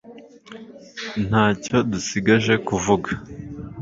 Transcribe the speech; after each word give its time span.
ntacyo 1.27 1.77
dusigaje 1.91 2.53
kuvuga 2.67 3.09